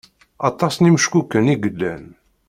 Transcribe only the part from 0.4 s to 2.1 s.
Aṭas n imeckuken i yellan.